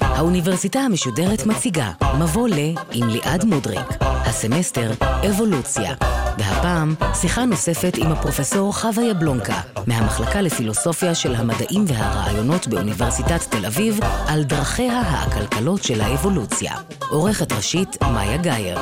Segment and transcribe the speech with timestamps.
[0.00, 2.54] האוניברסיטה המשודרת מציגה מבוא ל
[2.92, 4.90] עם ליעד מודריק, הסמסטר
[5.30, 5.94] אבולוציה,
[6.38, 14.00] והפעם שיחה נוספת עם הפרופסור חווה יבלונקה מהמחלקה לפילוסופיה של המדעים והרעיונות באוניברסיטת תל אביב
[14.28, 16.72] על דרכיה העקלקלות של האבולוציה.
[17.08, 18.78] עורכת ראשית מאיה גאייר.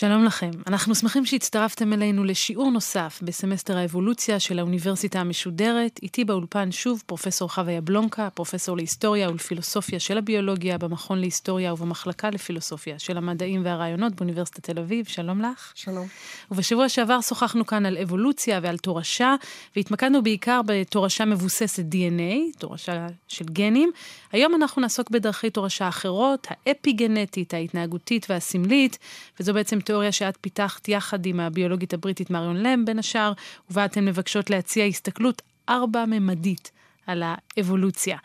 [0.00, 6.00] שלום לכם, אנחנו שמחים שהצטרפתם אלינו לשיעור נוסף בסמסטר האבולוציה של האוניברסיטה המשודרת.
[6.02, 12.98] איתי באולפן שוב פרופסור חווה יבלונקה, פרופסור להיסטוריה ולפילוסופיה של הביולוגיה במכון להיסטוריה ובמחלקה לפילוסופיה
[12.98, 15.06] של המדעים והרעיונות באוניברסיטת תל אביב.
[15.06, 15.72] שלום לך.
[15.74, 16.06] שלום.
[16.50, 19.34] ובשבוע שעבר שוחחנו כאן על אבולוציה ועל תורשה,
[19.76, 23.90] והתמקדנו בעיקר בתורשה מבוססת DNA, תורשה של גנים.
[24.32, 28.98] היום אנחנו נעסוק בדרכי תורשה אחרות, האפיגנטית, ההתנהגותית והסמלית,
[29.40, 33.32] וזו בעצם תיאוריה שאת פיתחת יחד עם הביולוגית הבריטית מריון לם, בין השאר,
[33.70, 36.70] ובה אתן מבקשות להציע הסתכלות ארבע-ממדית
[37.06, 38.16] על האבולוציה.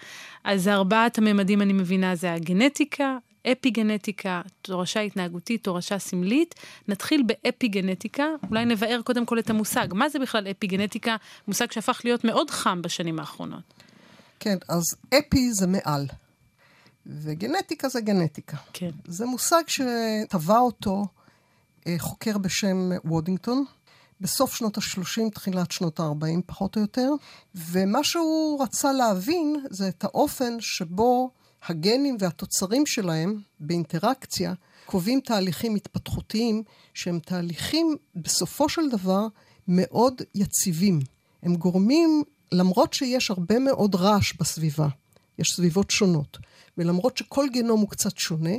[0.43, 3.17] אז ארבעת הממדים, אני מבינה, זה הגנטיקה,
[3.51, 6.55] אפיגנטיקה, תורשה התנהגותית, תורשה סמלית.
[6.87, 9.87] נתחיל באפיגנטיקה, אולי נבאר קודם כל את המושג.
[9.91, 11.15] מה זה בכלל אפיגנטיקה?
[11.47, 13.73] מושג שהפך להיות מאוד חם בשנים האחרונות.
[14.39, 16.05] כן, אז אפי זה מעל,
[17.05, 18.57] וגנטיקה זה גנטיקה.
[18.73, 18.91] כן.
[19.05, 21.05] זה מושג שטבע אותו
[21.97, 23.65] חוקר בשם וודינגטון,
[24.21, 27.09] בסוף שנות ה-30, תחילת שנות ה-40, פחות או יותר,
[27.55, 31.29] ומה שהוא רצה להבין זה את האופן שבו
[31.67, 34.53] הגנים והתוצרים שלהם באינטראקציה
[34.85, 36.63] קובעים תהליכים התפתחותיים
[36.93, 39.27] שהם תהליכים בסופו של דבר
[39.67, 40.99] מאוד יציבים.
[41.43, 44.87] הם גורמים, למרות שיש הרבה מאוד רעש בסביבה,
[45.39, 46.37] יש סביבות שונות,
[46.77, 48.55] ולמרות שכל גנום הוא קצת שונה,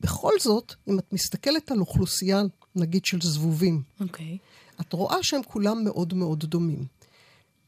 [0.00, 2.42] בכל זאת, אם את מסתכלת על אוכלוסייה,
[2.76, 4.02] נגיד של זבובים, Okay.
[4.02, 4.38] אוקיי.
[4.80, 6.86] את רואה שהם כולם מאוד מאוד דומים.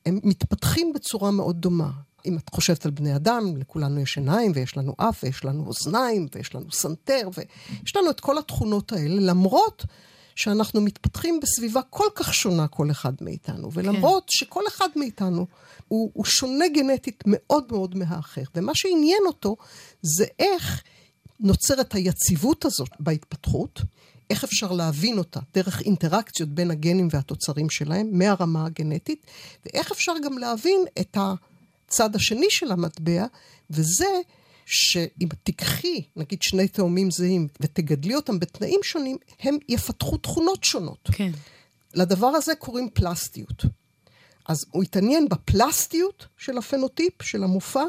[0.07, 1.91] הם מתפתחים בצורה מאוד דומה.
[2.27, 6.29] אם את חושבת על בני אדם, לכולנו יש עיניים, ויש לנו אף, ויש לנו אוזניים,
[6.35, 9.85] ויש לנו סנטר, ויש לנו את כל התכונות האלה, למרות
[10.35, 14.31] שאנחנו מתפתחים בסביבה כל כך שונה כל אחד מאיתנו, ולמרות כן.
[14.31, 15.47] שכל אחד מאיתנו
[15.89, 18.43] הוא, הוא שונה גנטית מאוד מאוד מהאחר.
[18.55, 19.57] ומה שעניין אותו
[20.03, 20.83] זה איך
[21.41, 23.81] נוצרת היציבות הזאת בהתפתחות,
[24.31, 29.27] איך אפשר להבין אותה דרך אינטראקציות בין הגנים והתוצרים שלהם מהרמה הגנטית,
[29.65, 33.27] ואיך אפשר גם להבין את הצד השני של המטבע,
[33.71, 34.21] וזה
[34.67, 41.09] שאם תיקחי, נגיד, שני תאומים זהים ותגדלי אותם בתנאים שונים, הם יפתחו תכונות שונות.
[41.13, 41.31] כן.
[41.95, 43.65] לדבר הזה קוראים פלסטיות.
[44.49, 47.85] אז הוא התעניין בפלסטיות של הפנוטיפ, של המופע,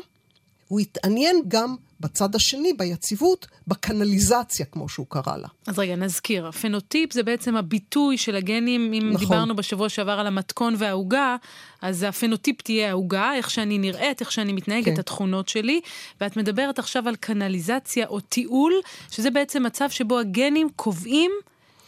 [0.71, 5.47] הוא התעניין גם בצד השני, ביציבות, בקנליזציה, כמו שהוא קרא לה.
[5.67, 9.19] אז רגע, נזכיר, הפנוטיפ זה בעצם הביטוי של הגנים, אם נכון.
[9.19, 11.35] דיברנו בשבוע שעבר על המתכון והעוגה,
[11.81, 14.99] אז הפנוטיפ תהיה העוגה, איך שאני נראית, איך שאני מתנהגת, כן.
[14.99, 15.81] התכונות שלי,
[16.21, 18.73] ואת מדברת עכשיו על קנליזציה או תיעול,
[19.11, 21.31] שזה בעצם מצב שבו הגנים קובעים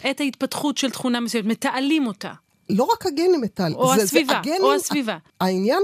[0.09, 2.33] את ההתפתחות של תכונה מסוימת, מתעלים אותה.
[2.73, 3.73] לא רק הגנים מטל.
[3.75, 5.17] או זה, הסביבה, זה הגנים, או הסביבה.
[5.39, 5.84] העניין,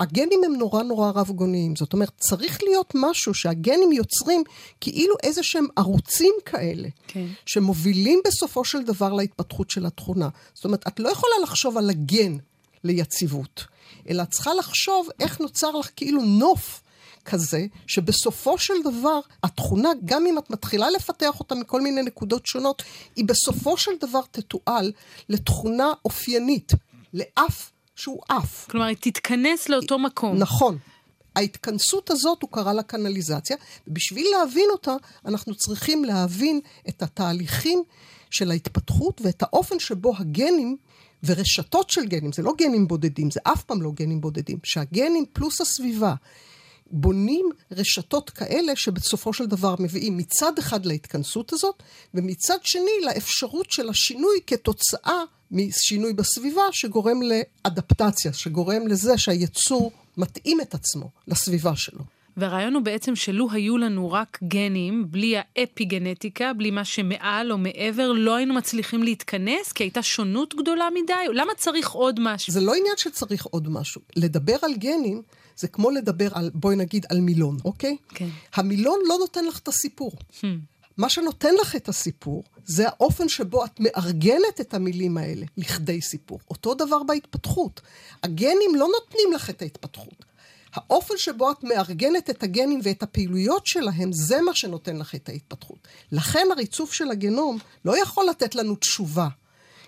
[0.00, 1.76] הגנים הם נורא נורא רב גוניים.
[1.76, 4.44] זאת אומרת, צריך להיות משהו שהגנים יוצרים
[4.80, 7.26] כאילו איזה שהם ערוצים כאלה, כן.
[7.46, 10.28] שמובילים בסופו של דבר להתפתחות של התכונה.
[10.54, 12.36] זאת אומרת, את לא יכולה לחשוב על הגן
[12.84, 13.64] ליציבות,
[14.08, 16.82] אלא את צריכה לחשוב איך נוצר לך כאילו נוף.
[17.26, 22.82] כזה, שבסופו של דבר, התכונה, גם אם את מתחילה לפתח אותה מכל מיני נקודות שונות,
[23.16, 24.92] היא בסופו של דבר תתועל
[25.28, 26.72] לתכונה אופיינית,
[27.14, 28.66] לאף שהוא אף.
[28.70, 30.36] כלומר, היא תתכנס לאותו מקום.
[30.36, 30.78] נכון.
[31.36, 33.56] ההתכנסות הזאת הוא קרא לה קנליזציה,
[33.86, 34.94] ובשביל להבין אותה,
[35.24, 37.82] אנחנו צריכים להבין את התהליכים
[38.30, 40.76] של ההתפתחות ואת האופן שבו הגנים
[41.24, 45.60] ורשתות של גנים, זה לא גנים בודדים, זה אף פעם לא גנים בודדים, שהגנים פלוס
[45.60, 46.14] הסביבה
[46.90, 51.82] בונים רשתות כאלה שבסופו של דבר מביאים מצד אחד להתכנסות הזאת,
[52.14, 60.74] ומצד שני לאפשרות של השינוי כתוצאה משינוי בסביבה שגורם לאדפטציה, שגורם לזה שהיצור מתאים את
[60.74, 62.00] עצמו לסביבה שלו.
[62.36, 68.12] והרעיון הוא בעצם שלו היו לנו רק גנים, בלי האפיגנטיקה, בלי מה שמעל או מעבר,
[68.12, 71.12] לא היינו מצליחים להתכנס, כי הייתה שונות גדולה מדי?
[71.34, 72.52] למה צריך עוד משהו?
[72.52, 74.00] זה לא עניין שצריך עוד משהו.
[74.16, 75.22] לדבר על גנים
[75.56, 77.96] זה כמו לדבר על, בואי נגיד, על מילון, אוקיי?
[78.08, 78.28] כן.
[78.54, 80.12] המילון לא נותן לך את הסיפור.
[80.40, 80.44] Hmm.
[80.96, 86.40] מה שנותן לך את הסיפור, זה האופן שבו את מארגנת את המילים האלה לכדי סיפור.
[86.50, 87.80] אותו דבר בהתפתחות.
[88.22, 90.24] הגנים לא נותנים לך את ההתפתחות.
[90.74, 95.88] האופן שבו את מארגנת את הגנים ואת הפעילויות שלהם, זה מה שנותן לך את ההתפתחות.
[96.12, 99.28] לכן הריצוף של הגנום לא יכול לתת לנו תשובה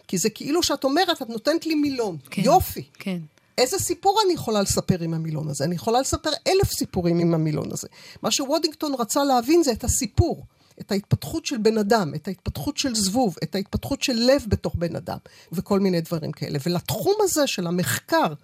[0.09, 2.17] כי זה כאילו שאת אומרת, את נותנת לי מילון.
[2.31, 2.43] כן.
[2.45, 2.85] יופי.
[2.95, 3.19] כן.
[3.59, 5.65] איזה סיפור אני יכולה לספר עם המילון הזה?
[5.65, 7.89] אני יכולה לספר אלף סיפורים עם המילון הזה.
[8.23, 10.47] מה שוודינגטון רצה להבין זה את הסיפור,
[10.81, 14.97] את ההתפתחות של בן אדם, את ההתפתחות של זבוב, את ההתפתחות של לב בתוך בן
[14.97, 15.19] אדם,
[15.53, 16.59] וכל מיני דברים כאלה.
[16.67, 18.35] ולתחום הזה של המחקר,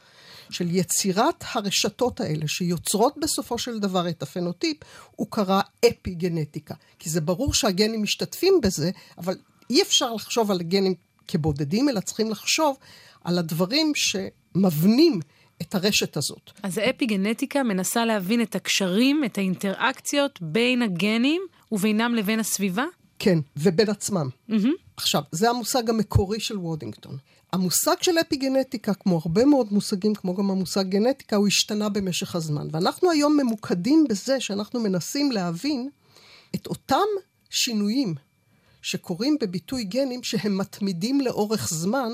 [0.51, 4.77] של יצירת הרשתות האלה, שיוצרות בסופו של דבר את הפנוטיפ,
[5.17, 6.75] הוא קרא אפי גנטיקה.
[6.99, 9.37] כי זה ברור שהגנים משתתפים בזה, אבל
[9.71, 10.95] אי אפשר לחשוב על גנים
[11.29, 12.77] כבודדים, אלא צריכים לחשוב
[13.25, 13.93] על הדברים
[14.55, 15.21] שמבנים
[15.63, 16.51] את הרשת הזאת.
[16.63, 21.43] אז האפיגנטיקה מנסה להבין את הקשרים, את האינטראקציות בין הגנים
[21.73, 22.85] ובינם לבין הסביבה?
[23.19, 24.29] כן, ובין עצמם.
[24.51, 24.55] Mm-hmm.
[24.97, 27.17] עכשיו, זה המושג המקורי של וודינגטון.
[27.53, 32.69] המושג של אפיגנטיקה, כמו הרבה מאוד מושגים, כמו גם המושג גנטיקה, הוא השתנה במשך הזמן.
[32.73, 35.89] ואנחנו היום ממוקדים בזה שאנחנו מנסים להבין
[36.55, 37.07] את אותם
[37.51, 38.15] שינויים
[38.83, 42.11] שקורים בביטוי גנים שהם מתמידים לאורך זמן,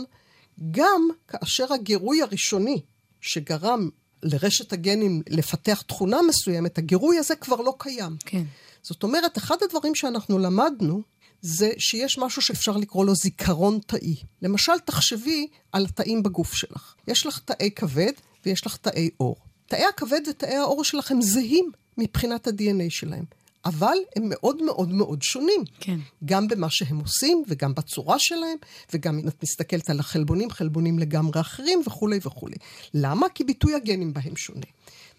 [0.71, 2.81] גם כאשר הגירוי הראשוני
[3.21, 3.89] שגרם
[4.23, 8.17] לרשת הגנים לפתח תכונה מסוימת, הגירוי הזה כבר לא קיים.
[8.27, 8.43] כן.
[8.83, 11.03] זאת אומרת, אחד הדברים שאנחנו למדנו,
[11.43, 14.17] זה שיש משהו שאפשר לקרוא לו זיכרון תאי.
[14.43, 16.95] למשל, תחשבי על התאים בגוף שלך.
[17.09, 18.13] יש לך תאי כבד
[18.47, 19.37] ויש לך תאי עור.
[19.67, 23.25] תאי הכבד ותאי העור שלכם זהים מבחינת ה-DNA שלהם.
[23.65, 25.65] אבל הם מאוד מאוד מאוד שונים.
[25.81, 25.99] כן.
[26.25, 28.57] גם במה שהם עושים, וגם בצורה שלהם,
[28.95, 32.57] וגם אם את מסתכלת על החלבונים, חלבונים לגמרי אחרים, וכולי וכולי.
[32.95, 33.29] למה?
[33.29, 34.67] כי ביטוי הגנים בהם שונה.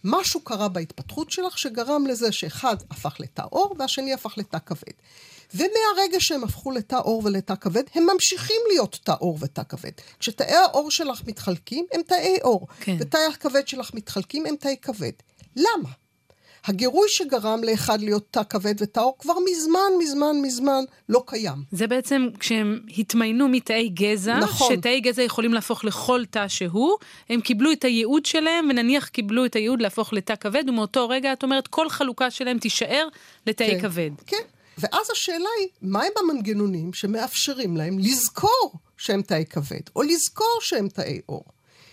[0.03, 4.93] משהו קרה בהתפתחות שלך שגרם לזה שאחד הפך לתא עור והשני הפך לתא כבד.
[5.55, 9.91] ומהרגע שהם הפכו לתא עור ולתא כבד, הם ממשיכים להיות תא עור ותא כבד.
[10.19, 12.67] כשתאי העור שלך מתחלקים, הם תאי עור.
[12.79, 12.97] כן.
[12.99, 15.11] ותאי הכבד שלך מתחלקים, הם תאי כבד.
[15.55, 15.89] למה?
[16.65, 21.63] הגירוי שגרם לאחד להיות תא כבד ותא עור כבר מזמן, מזמן, מזמן לא קיים.
[21.71, 24.75] זה בעצם כשהם התמיינו מתאי גזע, נכון.
[24.75, 26.97] שתאי גזע יכולים להפוך לכל תא שהוא,
[27.29, 31.43] הם קיבלו את הייעוד שלהם, ונניח קיבלו את הייעוד להפוך לתא כבד, ומאותו רגע את
[31.43, 33.07] אומרת, כל חלוקה שלהם תישאר
[33.47, 33.81] לתאי כן.
[33.81, 34.11] כבד.
[34.25, 34.43] כן.
[34.77, 41.19] ואז השאלה היא, מהם המנגנונים שמאפשרים להם לזכור שהם תאי כבד, או לזכור שהם תאי
[41.25, 41.43] עור?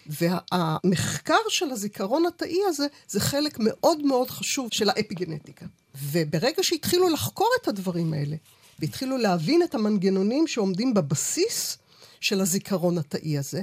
[0.08, 5.66] והמחקר של הזיכרון התאי הזה, זה חלק מאוד מאוד חשוב של האפיגנטיקה.
[6.02, 8.36] וברגע שהתחילו לחקור את הדברים האלה,
[8.78, 11.78] והתחילו להבין את המנגנונים שעומדים בבסיס
[12.20, 13.62] של הזיכרון התאי הזה,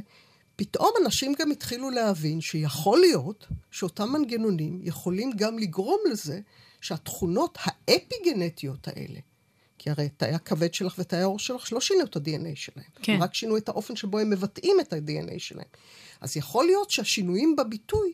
[0.55, 6.39] פתאום אנשים גם התחילו להבין שיכול להיות שאותם מנגנונים יכולים גם לגרום לזה
[6.81, 9.19] שהתכונות האפיגנטיות האלה,
[9.77, 12.85] כי הרי תאי הכבד שלך ותאי העור שלך לא שינו את ה-DNA שלהם.
[13.01, 13.17] כן.
[13.21, 15.67] רק שינו את האופן שבו הם מבטאים את ה-DNA שלהם.
[16.21, 18.11] אז יכול להיות שהשינויים בביטוי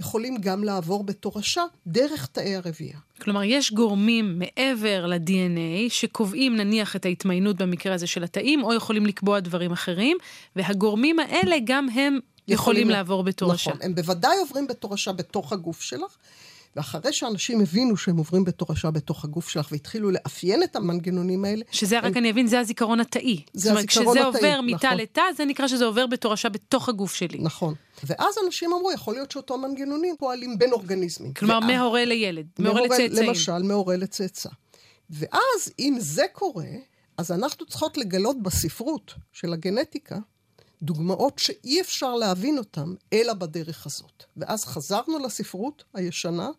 [0.00, 2.98] יכולים גם לעבור בתורשה דרך תאי הרבייה.
[3.20, 9.06] כלומר, יש גורמים מעבר ל-DNA שקובעים נניח את ההתמיינות במקרה הזה של התאים, או יכולים
[9.06, 10.16] לקבוע דברים אחרים,
[10.56, 12.18] והגורמים האלה גם הם
[12.48, 13.70] יכולים לעבור בתורשה.
[13.70, 16.16] נכון, הם בוודאי עוברים בתורשה בתוך הגוף שלך,
[16.76, 21.98] ואחרי שאנשים הבינו שהם עוברים בתורשה בתוך הגוף שלך והתחילו לאפיין את המנגנונים האלה, שזה,
[22.00, 23.42] רק אני אבין, זה הזיכרון התאי.
[23.52, 24.98] זה זאת אומרת, הזיכרון כשזה התאי, עובר מתא נכון.
[24.98, 27.38] לתא, זה נקרא שזה עובר בתורשה בתוך הגוף שלי.
[27.38, 27.74] נכון.
[28.04, 31.34] ואז אנשים אמרו, יכול להיות שאותו מנגנונים פועלים בין אורגניזמים.
[31.34, 33.28] כלומר, ואז- מהורה לילד, מהורה- לצאצאים.
[33.28, 34.48] למשל, מהורה לצאצא.
[35.10, 36.66] ואז, אם זה קורה,
[37.18, 40.18] אז אנחנו צריכות לגלות בספרות של הגנטיקה
[40.82, 44.24] דוגמאות שאי אפשר להבין אותן אלא בדרך הזאת.
[44.36, 46.50] ואז חזרנו לספרות הישנה,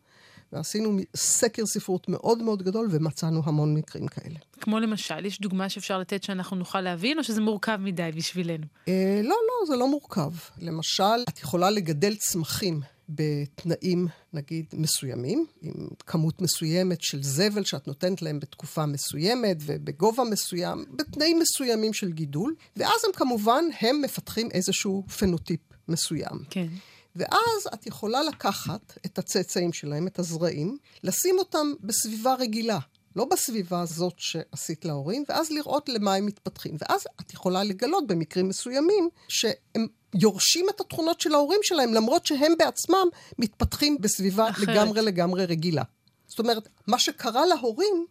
[0.55, 4.39] ועשינו סקר ספרות מאוד מאוד גדול, ומצאנו המון מקרים כאלה.
[4.62, 8.65] כמו למשל, יש דוגמה שאפשר לתת שאנחנו נוכל להבין, או שזה מורכב מדי בשבילנו?
[8.88, 10.31] אה, לא, לא, זה לא מורכב.
[10.62, 15.74] למשל, את יכולה לגדל צמחים בתנאים, נגיד, מסוימים, עם
[16.07, 22.55] כמות מסוימת של זבל שאת נותנת להם בתקופה מסוימת ובגובה מסוים, בתנאים מסוימים של גידול,
[22.77, 26.39] ואז הם כמובן, הם מפתחים איזשהו פנוטיפ מסוים.
[26.50, 26.67] כן.
[27.15, 32.79] ואז את יכולה לקחת את הצאצאים שלהם, את הזרעים, לשים אותם בסביבה רגילה.
[33.15, 36.75] לא בסביבה הזאת שעשית להורים, ואז לראות למה הם מתפתחים.
[36.79, 42.53] ואז את יכולה לגלות במקרים מסוימים שהם יורשים את התכונות של ההורים שלהם, למרות שהם
[42.60, 43.07] בעצמם
[43.39, 44.67] מתפתחים בסביבה אחרת.
[44.67, 45.84] לגמרי לגמרי רגילה.
[46.27, 48.05] זאת אומרת, מה שקרה להורים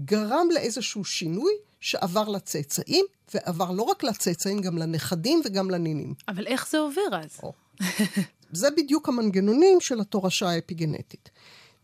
[0.00, 6.14] גרם לאיזשהו שינוי שעבר לצאצאים, ועבר לא רק לצאצאים, גם לנכדים וגם לנינים.
[6.28, 7.30] אבל איך זה עובר אז?
[7.42, 7.52] או.
[8.52, 11.30] זה בדיוק המנגנונים של התורשה האפיגנטית.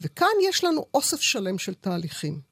[0.00, 2.50] וכאן יש לנו אוסף שלם של תהליכים.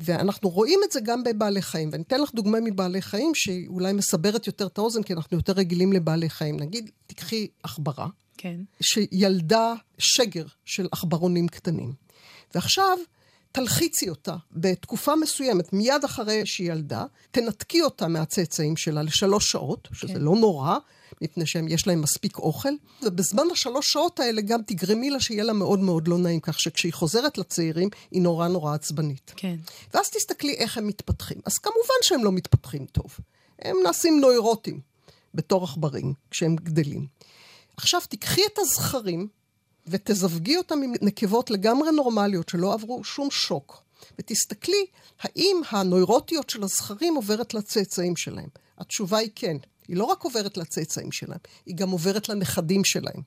[0.00, 1.88] ואנחנו רואים את זה גם בבעלי חיים.
[1.92, 5.92] ואני אתן לך דוגמה מבעלי חיים שאולי מסברת יותר את האוזן, כי אנחנו יותר רגילים
[5.92, 6.56] לבעלי חיים.
[6.56, 8.60] נגיד, תיקחי עכברה, כן.
[8.80, 11.92] שילדה שגר של עכברונים קטנים.
[12.54, 12.98] ועכשיו,
[13.52, 20.14] תלחיצי אותה בתקופה מסוימת, מיד אחרי שהיא ילדה, תנתקי אותה מהצאצאים שלה לשלוש שעות, שזה
[20.14, 20.20] כן.
[20.20, 20.78] לא נורא,
[21.22, 22.68] מפני שיש להם מספיק אוכל,
[23.02, 26.92] ובזמן השלוש שעות האלה גם תגרמי לה שיהיה לה מאוד מאוד לא נעים, כך שכשהיא
[26.92, 29.32] חוזרת לצעירים, היא נורא נורא עצבנית.
[29.36, 29.56] כן.
[29.94, 31.38] ואז תסתכלי איך הם מתפתחים.
[31.44, 33.16] אז כמובן שהם לא מתפתחים טוב.
[33.58, 34.80] הם נעשים נוירוטים
[35.34, 37.06] בתור עכברים כשהם גדלים.
[37.76, 39.28] עכשיו, תיקחי את הזכרים
[39.86, 43.82] ותזווגי אותם עם נקבות לגמרי נורמליות, שלא עברו שום שוק,
[44.18, 44.86] ותסתכלי
[45.20, 48.48] האם הנוירוטיות של הזכרים עוברת לצאצאים שלהם.
[48.78, 49.56] התשובה היא כן.
[49.88, 53.22] היא לא רק עוברת לצאצאים שלהם, היא גם עוברת לנכדים שלהם.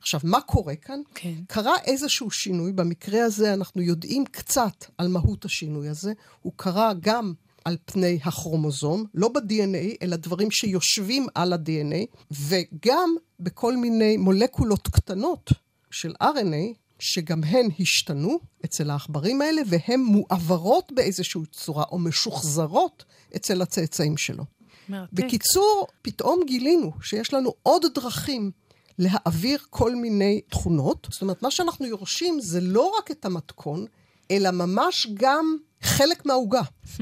[0.00, 1.00] עכשיו, מה קורה כאן?
[1.14, 1.34] כן.
[1.48, 6.12] קרה איזשהו שינוי, במקרה הזה אנחנו יודעים קצת על מהות השינוי הזה.
[6.40, 7.32] הוא קרה גם
[7.64, 15.50] על פני הכרומוזום, לא ב-DNA, אלא דברים שיושבים על ה-DNA, וגם בכל מיני מולקולות קטנות
[15.90, 23.04] של RNA, שגם הן השתנו אצל העכברים האלה, והן מועברות באיזושהי צורה, או משוחזרות
[23.36, 24.44] אצל הצאצאים שלו.
[24.88, 25.12] מרתק.
[25.12, 28.50] בקיצור, פתאום גילינו שיש לנו עוד דרכים
[28.98, 31.06] להעביר כל מיני תכונות.
[31.10, 33.86] זאת אומרת, מה שאנחנו יורשים זה לא רק את המתכון,
[34.30, 36.62] אלא ממש גם חלק מהעוגה.
[36.84, 37.00] Hmm.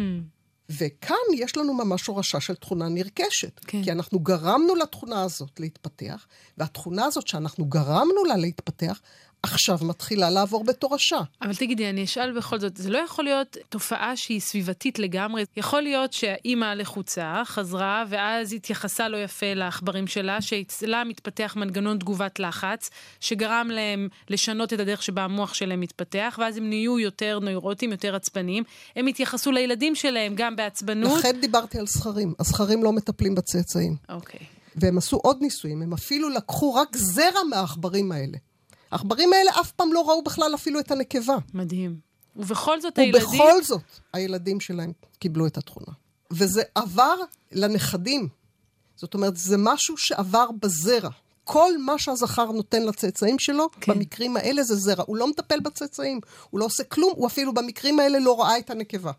[0.70, 3.60] וכאן יש לנו ממש הורשה של תכונה נרכשת.
[3.66, 3.82] כן.
[3.84, 6.26] כי אנחנו גרמנו לתכונה הזאת להתפתח,
[6.58, 9.00] והתכונה הזאת שאנחנו גרמנו לה להתפתח,
[9.42, 11.20] עכשיו מתחילה לעבור בתורשה.
[11.42, 15.44] אבל תגידי, אני אשאל בכל זאת, זה לא יכול להיות תופעה שהיא סביבתית לגמרי?
[15.56, 22.38] יכול להיות שהאימא לחוצה, חזרה, ואז התייחסה לא יפה לעכברים שלה, שאצלה מתפתח מנגנון תגובת
[22.40, 27.90] לחץ, שגרם להם לשנות את הדרך שבה המוח שלהם מתפתח, ואז הם נהיו יותר נוירוטים,
[27.90, 28.64] יותר עצבניים.
[28.96, 31.18] הם התייחסו לילדים שלהם גם בעצבנות.
[31.18, 32.34] לכן דיברתי על זכרים.
[32.38, 33.96] הזכרים לא מטפלים בצאצאים.
[34.08, 34.40] אוקיי.
[34.76, 38.38] והם עשו עוד ניסויים, הם אפילו לקחו רק זרע מהעכברים האלה.
[38.90, 41.36] העכברים האלה אף פעם לא ראו בכלל אפילו את הנקבה.
[41.54, 42.00] מדהים.
[42.36, 43.22] ובכל זאת הילדים...
[43.22, 43.82] ובכל זאת,
[44.12, 45.92] הילדים שלהם קיבלו את התכונה.
[46.30, 47.14] וזה עבר
[47.52, 48.28] לנכדים.
[48.96, 51.10] זאת אומרת, זה משהו שעבר בזרע.
[51.44, 53.92] כל מה שהזכר נותן לצאצאים שלו, כן.
[53.92, 55.04] במקרים האלה זה זרע.
[55.06, 56.20] הוא לא מטפל בצאצאים,
[56.50, 59.12] הוא לא עושה כלום, הוא אפילו במקרים האלה לא ראה את הנקבה.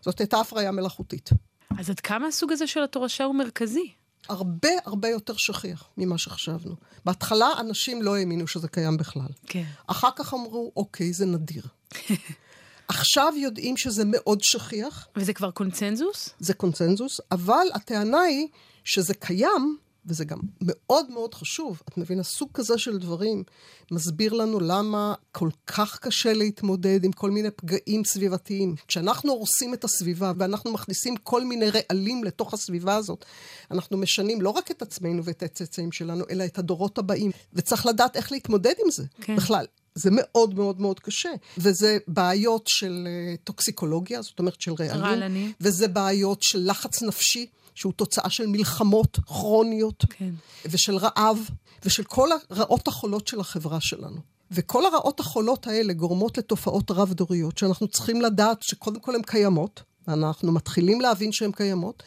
[0.00, 1.30] זאת הייתה הפריה מלאכותית.
[1.78, 3.92] אז עד כמה הסוג הזה של התורשה הוא מרכזי?
[4.28, 6.74] הרבה הרבה יותר שכיח ממה שחשבנו.
[7.04, 9.28] בהתחלה אנשים לא האמינו שזה קיים בכלל.
[9.46, 9.64] כן.
[9.86, 11.62] אחר כך אמרו, אוקיי, זה נדיר.
[12.88, 16.30] עכשיו יודעים שזה מאוד שכיח, וזה כבר קונצנזוס?
[16.40, 18.46] זה קונצנזוס, אבל הטענה היא
[18.84, 21.82] שזה קיים, וזה גם מאוד מאוד חשוב.
[21.88, 23.42] את מבינה, סוג כזה של דברים
[23.90, 28.74] מסביר לנו למה כל כך קשה להתמודד עם כל מיני פגעים סביבתיים.
[28.88, 33.24] כשאנחנו הורסים את הסביבה ואנחנו מכניסים כל מיני רעלים לתוך הסביבה הזאת,
[33.70, 37.30] אנחנו משנים לא רק את עצמנו ואת הצאצאים שלנו, אלא את הדורות הבאים.
[37.52, 39.04] וצריך לדעת איך להתמודד עם זה.
[39.20, 39.36] כן.
[39.36, 41.30] בכלל, זה מאוד מאוד מאוד קשה.
[41.58, 45.04] וזה בעיות של uh, טוקסיקולוגיה, זאת אומרת של רעלים.
[45.04, 45.52] רעלנים.
[45.60, 50.04] וזה בעיות של לחץ נפשי, שהוא תוצאה של מלחמות כרוניות.
[50.10, 50.30] כן.
[50.64, 51.38] ושל רעב,
[51.84, 54.20] ושל כל הרעות החולות של החברה שלנו.
[54.50, 60.52] וכל הרעות החולות האלה גורמות לתופעות רב-דוריות, שאנחנו צריכים לדעת שקודם כל הן קיימות, ואנחנו
[60.52, 62.02] מתחילים להבין שהן קיימות,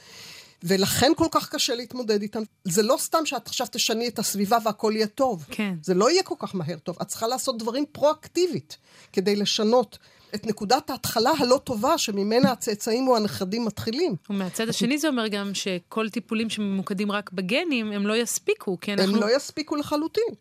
[0.64, 2.44] ולכן כל כך קשה להתמודד איתן.
[2.64, 5.46] זה לא סתם שאת עכשיו תשני את הסביבה והכל יהיה טוב.
[5.52, 5.76] כן.
[5.84, 6.98] זה לא יהיה כל כך מהר טוב.
[7.02, 8.78] את צריכה לעשות דברים פרואקטיבית
[9.14, 9.98] כדי לשנות
[10.36, 14.16] את נקודת ההתחלה הלא טובה שממנה הצאצאים או הנכדים מתחילים.
[14.30, 19.16] ומהצד השני זה אומר גם שכל טיפולים שממוקדים רק בגנים, הם לא יספיקו, כי אנחנו...
[19.16, 20.34] הם לא יספיקו לחלוטין.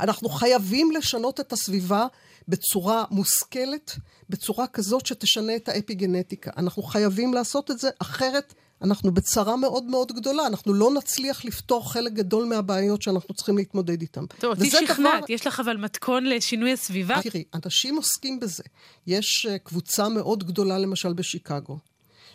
[0.00, 2.06] אנחנו חייבים לשנות את הסביבה
[2.48, 3.96] בצורה מושכלת,
[4.30, 6.50] בצורה כזאת שתשנה את האפיגנטיקה.
[6.56, 10.46] אנחנו חייבים לעשות את זה, אחרת אנחנו בצרה מאוד מאוד גדולה.
[10.46, 14.26] אנחנו לא נצליח לפתור חלק גדול מהבעיות שאנחנו צריכים להתמודד איתן.
[14.26, 17.16] טוב, אותי שכנעת, דבר- יש לך אבל מתכון לשינוי הסביבה?
[17.22, 18.62] תראי, אנשים עוסקים בזה.
[19.06, 21.78] יש אה, קבוצה מאוד גדולה, למשל בשיקגו,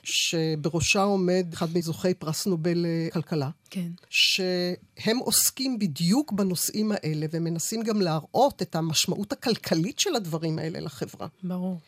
[0.04, 3.50] שבראשה עומד אחד מזוכי פרס נובל לכלכלה.
[3.70, 3.88] כן.
[4.10, 11.28] שהם עוסקים בדיוק בנושאים האלה, ומנסים גם להראות את המשמעות הכלכלית של הדברים האלה לחברה.
[11.44, 11.80] ברור.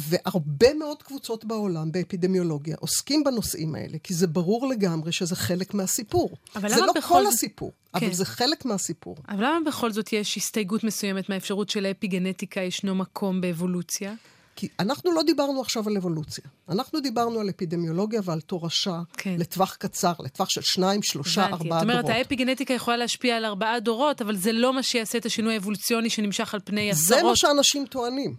[0.00, 6.30] והרבה מאוד קבוצות בעולם באפידמיולוגיה עוסקים בנושאים האלה, כי זה ברור לגמרי שזה חלק מהסיפור.
[6.56, 8.06] אבל זה לא כל זאת- הסיפור, כן.
[8.06, 9.16] אבל זה חלק מהסיפור.
[9.28, 14.14] אבל למה בכל זאת יש הסתייגות מסוימת מהאפשרות שלאפיגנטיקה ישנו מקום באבולוציה?
[14.56, 16.44] כי אנחנו לא דיברנו עכשיו על אבולוציה.
[16.68, 19.34] אנחנו דיברנו על אפידמיולוגיה ועל תורשה כן.
[19.38, 21.46] לטווח קצר, לטווח של שניים, שלושה.
[21.46, 22.16] ארבעה זאת אומרת, דורות.
[22.16, 26.54] האפיגנטיקה יכולה להשפיע על ארבעה דורות, אבל זה לא מה שיעשה את השינוי האבולוציוני שנמשך
[26.54, 27.36] על פני זה מה עשרות.
[27.36, 28.34] שאנשים טוענים.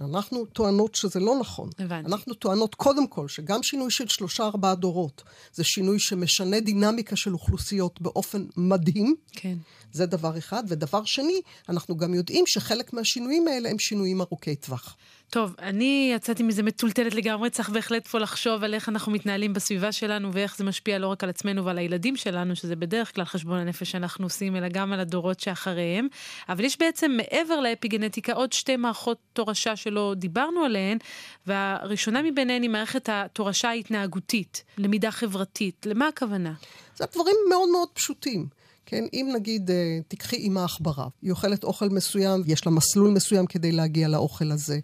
[0.00, 1.70] אנחנו טוענות שזה לא נכון.
[1.78, 2.08] הבנתי.
[2.08, 5.22] אנחנו טוענות קודם כל שגם שינוי של שלושה ארבעה דורות
[5.52, 9.14] זה שינוי שמשנה דינמיקה של אוכלוסיות באופן מדהים.
[9.32, 9.54] כן.
[9.92, 10.62] זה דבר אחד.
[10.68, 14.96] ודבר שני, אנחנו גם יודעים שחלק מהשינויים האלה הם שינויים ארוכי טווח.
[15.34, 19.92] טוב, אני יצאתי מזה מטולטלת לגמרי, צריך בהחלט פה לחשוב על איך אנחנו מתנהלים בסביבה
[19.92, 23.58] שלנו ואיך זה משפיע לא רק על עצמנו ועל הילדים שלנו, שזה בדרך כלל חשבון
[23.58, 26.08] הנפש שאנחנו עושים, אלא גם על הדורות שאחריהם.
[26.48, 30.98] אבל יש בעצם מעבר לאפיגנטיקה עוד שתי מערכות תורשה שלא דיברנו עליהן,
[31.46, 35.86] והראשונה מביניהן היא מערכת התורשה ההתנהגותית, למידה חברתית.
[35.86, 36.52] למה הכוונה?
[36.96, 38.46] זה דברים מאוד מאוד פשוטים.
[38.86, 43.46] כן, אם נגיד אה, תיקחי אימא עכברה, היא אוכלת אוכל מסוים, יש לה מסלול מסוים
[43.46, 44.78] כדי להגיע לאוכל הזה,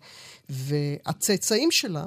[0.50, 2.04] והצאצאים שלה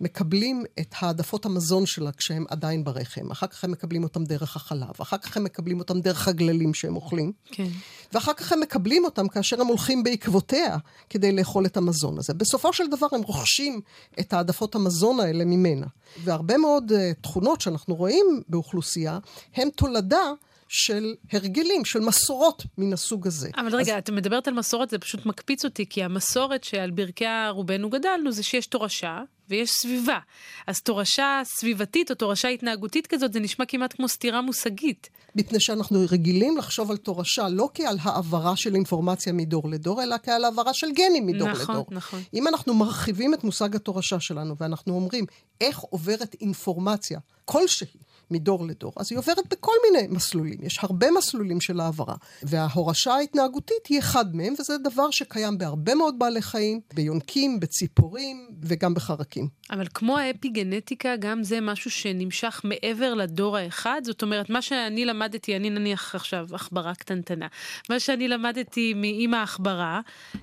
[0.00, 3.30] מקבלים את העדפות המזון שלה כשהם עדיין ברחם.
[3.30, 6.96] אחר כך הם מקבלים אותם דרך החלב, אחר כך הם מקבלים אותם דרך הגללים שהם
[6.96, 7.32] אוכלים.
[7.52, 7.68] כן.
[8.12, 10.76] ואחר כך הם מקבלים אותם כאשר הם הולכים בעקבותיה
[11.10, 12.34] כדי לאכול את המזון הזה.
[12.34, 13.80] בסופו של דבר הם רוכשים
[14.20, 15.86] את העדפות המזון האלה ממנה.
[16.24, 19.18] והרבה מאוד uh, תכונות שאנחנו רואים באוכלוסייה,
[19.54, 20.32] הם תולדה
[20.68, 23.50] של הרגלים, של מסורות מן הסוג הזה.
[23.56, 23.98] אבל רגע, אז...
[23.98, 28.42] את מדברת על מסורת, זה פשוט מקפיץ אותי, כי המסורת שעל ברכיה רובנו גדלנו זה
[28.42, 30.18] שיש תורשה ויש סביבה.
[30.66, 35.10] אז תורשה סביבתית או תורשה התנהגותית כזאת, זה נשמע כמעט כמו סתירה מושגית.
[35.34, 40.44] מפני שאנחנו רגילים לחשוב על תורשה לא כעל העברה של אינפורמציה מדור לדור, אלא כעל
[40.44, 41.86] העברה של גנים מדור נכון, לדור.
[41.90, 42.22] נכון, נכון.
[42.34, 45.26] אם אנחנו מרחיבים את מושג התורשה שלנו ואנחנו אומרים
[45.60, 47.86] איך עוברת אינפורמציה כלשהי
[48.30, 50.58] מדור לדור, אז היא עוברת בכל מיני מסלולים.
[50.62, 52.14] יש הרבה מסלולים של העברה.
[52.42, 58.94] וההורשה ההתנהגותית היא אחד מהם, וזה דבר שקיים בהרבה מאוד בעלי חיים, ביונקים, בציפורים וגם
[58.94, 59.48] בחרקים.
[59.70, 64.00] אבל כמו האפיגנטיקה, גם זה משהו שנמשך מעבר לדור האחד?
[64.04, 67.46] זאת אומרת, מה שאני למדתי, אני נניח עכשיו עכברה קטנטנה,
[67.90, 70.00] מה שאני למדתי מאימא עכברה,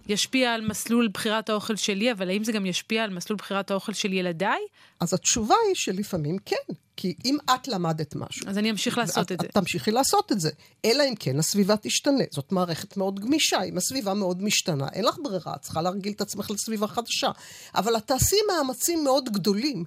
[0.08, 3.94] ישפיע על מסלול בחירת האוכל שלי, אבל האם זה גם ישפיע על מסלול בחירת האוכל
[3.94, 4.62] של ילדיי?
[5.00, 6.74] אז התשובה היא שלפעמים כן.
[7.04, 8.50] כי אם את למדת משהו...
[8.50, 9.48] אז אני אמשיך לעשות את זה.
[9.48, 10.50] את תמשיכי לעשות את זה.
[10.86, 12.24] אלא אם כן הסביבה תשתנה.
[12.32, 13.64] זאת מערכת מאוד גמישה.
[13.64, 17.32] אם הסביבה מאוד משתנה, אין לך ברירה, את צריכה להרגיל את עצמך לסביבה חדשה.
[17.76, 19.84] אבל את תעשי מאמצים מאוד גדולים.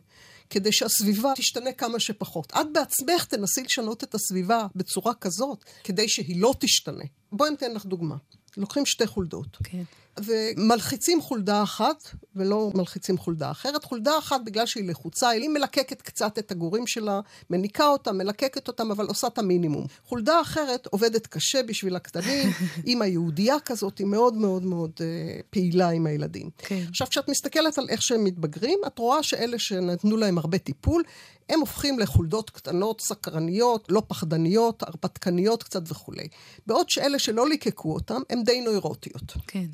[0.51, 2.53] כדי שהסביבה תשתנה כמה שפחות.
[2.61, 7.05] את בעצמך תנסי לשנות את הסביבה בצורה כזאת, כדי שהיא לא תשתנה.
[7.33, 8.17] בואי ניתן לך דוגמה.
[8.57, 9.57] לוקחים שתי חולדות.
[9.65, 9.83] כן.
[10.25, 13.85] ומלחיצים חולדה אחת, ולא מלחיצים חולדה אחרת.
[13.85, 18.91] חולדה אחת, בגלל שהיא לחוצה, היא מלקקת קצת את הגורים שלה, מניקה אותם, מלקקת אותם,
[18.91, 19.87] אבל עושה את המינימום.
[20.05, 22.49] חולדה אחרת עובדת קשה בשביל הקטנים,
[22.87, 26.51] אימא יהודייה כזאת, היא מאוד מאוד מאוד אה, פעילה עם הילדים.
[26.59, 26.85] כן.
[26.89, 31.03] עכשיו, כשאת מסתכלת על איך שהם מתבגרים, את רואה שאלה שנתנו להם הרבה טיפול,
[31.49, 36.29] הם הופכים לחולדות קטנות, סקרניות, לא פחדניות, הרפתקניות קצת וכולי.
[36.67, 39.33] בעוד שאלה שלא ליקקו אותם, הם די נוירוטיות.
[39.47, 39.67] כן.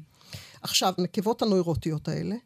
[0.63, 2.37] עכשיו, נקבות הנוירוטיות האלה,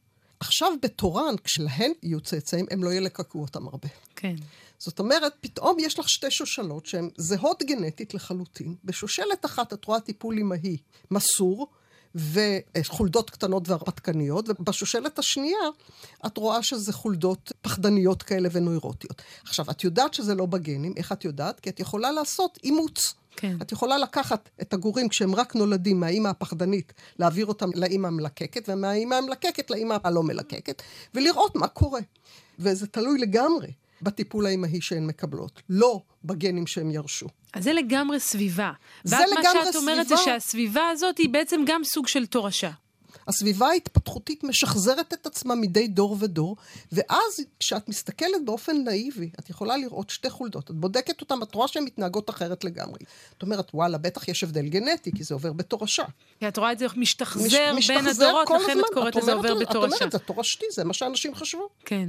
[0.41, 3.89] עכשיו בתורן, כשלהן יהיו צאצאים, הם לא ילקקו אותם הרבה.
[4.17, 4.35] כן.
[4.79, 8.75] זאת אומרת, פתאום יש לך שתי שושלות שהן זהות גנטית לחלוטין.
[8.85, 10.77] בשושלת אחת את רואה טיפול אמהי
[11.11, 11.67] מסור,
[12.16, 15.59] וחולדות קטנות והרפתקניות, ובשושלת השנייה
[16.26, 19.22] את רואה שזה חולדות פחדניות כאלה ונוירוטיות.
[19.44, 21.61] עכשיו, את יודעת שזה לא בגנים, איך את יודעת?
[21.61, 23.14] כי את יכולה לעשות אימוץ.
[23.37, 23.57] כן.
[23.62, 29.14] את יכולה לקחת את הגורים כשהם רק נולדים מהאימא הפחדנית, להעביר אותם לאימא המלקקת, ומהאימא
[29.14, 30.83] המלקקת לאימא הלא מלקקת,
[31.14, 32.00] ולראות מה קורה.
[32.59, 33.68] וזה תלוי לגמרי
[34.03, 37.27] בטיפול האימהי שהן מקבלות, לא בגנים שהם ירשו.
[37.53, 38.73] אז זה לגמרי סביבה.
[39.05, 40.17] זה ואת לגמרי מה שאת אומרת סביבה.
[40.17, 42.71] זה שהסביבה הזאת היא בעצם גם סוג של תורשה.
[43.29, 46.57] הסביבה ההתפתחותית משחזרת את עצמה מדי דור ודור,
[46.93, 50.71] ואז כשאת מסתכלת באופן נאיבי, את יכולה לראות שתי חולדות.
[50.71, 52.99] את בודקת אותן, את רואה שהן מתנהגות אחרת לגמרי.
[53.39, 56.05] את אומרת, וואלה, בטח יש הבדל גנטי, כי זה עובר בתורשה.
[56.41, 58.81] כי את רואה את זה משתחזר מש- בין משתחזר הדורות, לכן.
[58.81, 59.97] את קוראת את לזה עובר את בתורשה.
[59.97, 61.69] אומרת, זה תורשתי, זה מה שאנשים חשבו.
[61.85, 62.09] כן.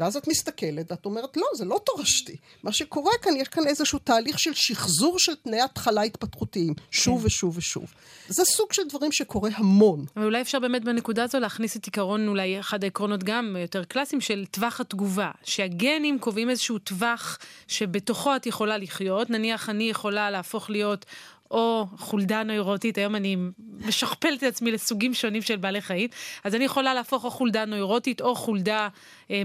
[0.00, 2.36] ואז את מסתכלת, ואת אומרת, לא, זה לא תורשתי.
[2.62, 7.56] מה שקורה כאן, יש כאן איזשהו תהליך של שחזור של תנאי התחלה התפתחותיים, שוב ושוב
[7.56, 7.94] ושוב.
[8.28, 10.04] זה סוג של דברים שקורה המון.
[10.16, 14.20] אבל אולי אפשר באמת בנקודה הזו להכניס את עיקרון, אולי אחד העקרונות גם יותר קלאסיים,
[14.20, 15.30] של טווח התגובה.
[15.44, 19.30] שהגנים קובעים איזשהו טווח שבתוכו את יכולה לחיות.
[19.30, 21.06] נניח אני יכולה להפוך להיות
[21.50, 23.36] או חולדה נוירוטית, היום אני
[23.86, 26.08] משכפלת את עצמי לסוגים שונים של בעלי חיים,
[26.44, 28.88] אז אני יכולה להפוך או חולדה נוירוטית או חולדה
[29.30, 29.42] אה,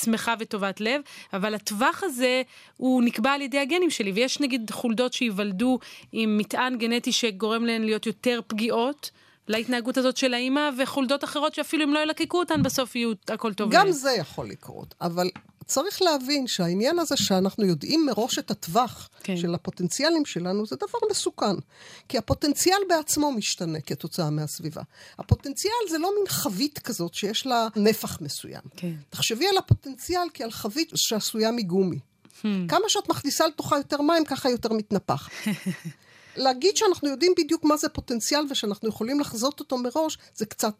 [0.00, 1.00] שמחה וטובת לב,
[1.32, 2.42] אבל הטווח הזה
[2.76, 5.78] הוא נקבע על ידי הגנים שלי, ויש נגיד חולדות שייוולדו
[6.12, 9.10] עם מטען גנטי שגורם להן להיות יותר פגיעות.
[9.48, 13.70] להתנהגות הזאת של האימא, וחולדות אחרות שאפילו אם לא ילקקו אותן, בסוף יהיו הכל טוב.
[13.70, 13.92] גם.
[13.92, 15.30] זה יכול לקרות, אבל
[15.68, 19.36] צריך להבין שהעניין הזה שאנחנו יודעים מראש את הטווח כן.
[19.36, 21.56] של הפוטנציאלים שלנו, זה דבר מסוכן.
[22.08, 24.82] כי הפוטנציאל בעצמו משתנה כתוצאה מהסביבה.
[25.18, 28.62] הפוטנציאל זה לא מין חבית כזאת שיש לה נפח מסוים.
[28.76, 28.92] כן.
[29.10, 31.98] תחשבי על הפוטנציאל כעל חבית שעשויה מגומי.
[32.42, 35.28] כמה שאת מכניסה לתוכה יותר מים, ככה יותר מתנפח.
[36.38, 40.74] להגיד שאנחנו יודעים בדיוק מה זה פוטנציאל ושאנחנו יכולים לחזות אותו מראש, זה קצת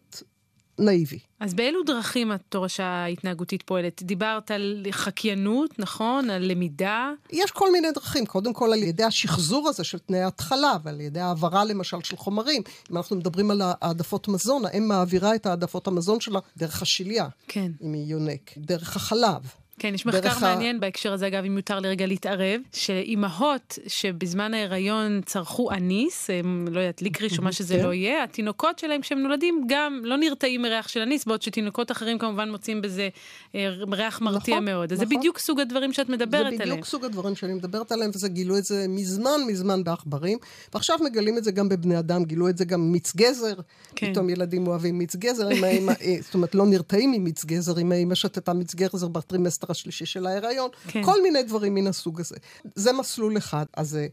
[0.79, 1.19] נאיבי.
[1.39, 4.03] אז באילו דרכים התורשה ההתנהגותית פועלת?
[4.03, 6.29] דיברת על חקיינות, נכון?
[6.29, 7.11] על למידה?
[7.31, 8.25] יש כל מיני דרכים.
[8.25, 12.61] קודם כל על ידי השחזור הזה של תנאי התחלה, ועל ידי העברה למשל של חומרים.
[12.91, 17.27] אם אנחנו מדברים על העדפות מזון, האם מעבירה את העדפות המזון שלה דרך השליה.
[17.47, 17.71] כן.
[17.81, 18.51] אם היא יונק.
[18.57, 19.41] דרך החלב.
[19.79, 20.79] כן, יש מחקר מעניין ה...
[20.79, 27.01] בהקשר הזה, אגב, אם יותר לרגע להתערב, שאימהות שבזמן ההיריון צרכו אניס, הם, לא יודעת,
[27.01, 27.83] ליקריש או מה שזה כן.
[27.83, 32.19] לא יהיה, התינוקות שלהם כשהם נולדים גם לא נרתעים מריח של אניס, בעוד שתינוקות אחרים
[32.19, 33.09] כמובן מוצאים בזה
[33.55, 34.91] אה, ריח מרתיע נכון, מאוד.
[34.91, 35.09] אז נכון.
[35.09, 36.51] זה בדיוק סוג הדברים שאת מדברת עליהם.
[36.51, 36.83] זה בדיוק עליהם.
[36.83, 40.37] סוג הדברים שאני מדברת עליהם, וזה גילו את זה מזמן מזמן בעכברים,
[40.73, 43.53] ועכשיו מגלים את זה גם בבני אדם, גילו את זה גם מיץ גזר,
[43.95, 44.11] כן.
[44.11, 45.77] פתאום ילדים אוהבים מיץ גזר, אה,
[46.21, 50.69] זאת אומרת, לא נרתעים ממיץ גזר, אם האמא שתתה מיץ גזר בטרימסטר השלישי של ההיריון,
[50.87, 51.03] כן.
[51.03, 52.35] כל מיני דברים מן הסוג הזה.
[52.75, 53.65] זה מסלול אחד.
[53.73, 54.07] אז זה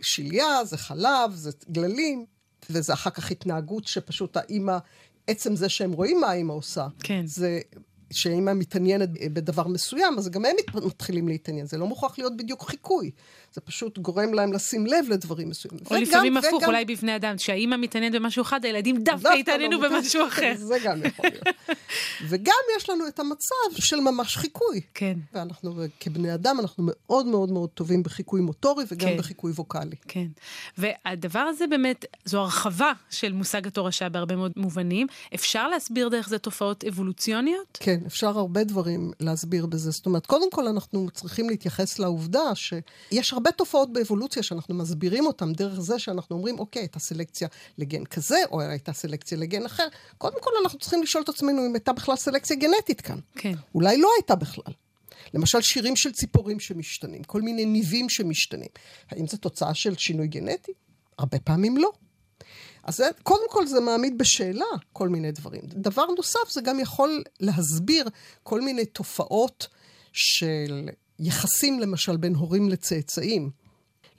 [0.00, 2.26] שליה, זה חלב, זה גללים,
[2.70, 4.78] וזה אחר כך התנהגות שפשוט האימא,
[5.26, 7.26] עצם זה שהם רואים מה האימא עושה, כן.
[7.26, 7.60] זה
[8.24, 11.66] הם מתעניינת בדבר מסוים, אז גם הם מתחילים להתעניין.
[11.66, 13.10] זה לא מוכרח להיות בדיוק חיקוי.
[13.52, 15.80] זה פשוט גורם להם לשים לב לדברים מסוימים.
[15.80, 16.44] או וגם, לפעמים וגם...
[16.44, 20.52] הפוך, אולי בבני אדם, שהאימא מתעניינת במשהו אחד, הילדים דווקא יתעניינו לא במשהו אחר.
[20.56, 21.56] זה גם יכול להיות.
[22.28, 24.80] וגם יש לנו את המצב של ממש חיקוי.
[24.94, 25.18] כן.
[25.32, 29.16] ואנחנו כבני אדם, אנחנו מאוד מאוד מאוד טובים בחיקוי מוטורי וגם כן.
[29.16, 29.96] בחיקוי ווקאלי.
[30.08, 30.26] כן.
[30.78, 35.06] והדבר הזה באמת, זו הרחבה של מושג התורשה בהרבה מאוד מובנים.
[35.34, 37.78] אפשר להסביר דרך זה תופעות אבולוציוניות?
[37.80, 39.90] כן, אפשר הרבה דברים להסביר בזה.
[39.90, 45.52] זאת אומרת, קודם כל אנחנו צריכים להתייחס לעובדה שיש הרבה תופעות באבולוציה שאנחנו מסבירים אותן
[45.52, 49.88] דרך זה שאנחנו אומרים, אוקיי, הייתה סלקציה לגן כזה, או הייתה סלקציה לגן אחר.
[50.18, 53.18] קודם כל אנחנו צריכים לשאול את עצמנו אם הייתה בכלל סלקציה גנטית כאן.
[53.36, 53.54] כן.
[53.74, 54.74] אולי לא הייתה בכלל.
[55.34, 58.68] למשל שירים של ציפורים שמשתנים, כל מיני ניבים שמשתנים.
[59.10, 60.72] האם זו תוצאה של שינוי גנטי?
[61.18, 61.90] הרבה פעמים לא.
[62.88, 65.62] אז זה, קודם כל זה מעמיד בשאלה כל מיני דברים.
[65.66, 68.08] דבר נוסף, זה גם יכול להסביר
[68.42, 69.66] כל מיני תופעות
[70.12, 73.50] של יחסים למשל בין הורים לצאצאים.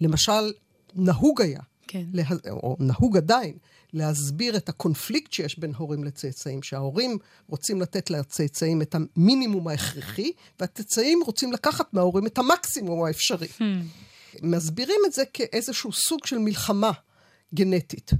[0.02, 0.54] למשל,
[0.96, 2.06] נהוג היה, כן.
[2.14, 3.58] לה, או נהוג עדיין,
[3.94, 11.20] להסביר את הקונפליקט שיש בין הורים לצאצאים, שההורים רוצים לתת לצאצאים את המינימום ההכרחי, והצאצאים
[11.26, 13.48] רוצים לקחת מההורים את המקסימום האפשרי.
[13.48, 13.64] Hmm.
[14.42, 16.92] מסבירים את זה כאיזשהו סוג של מלחמה
[17.54, 18.12] גנטית.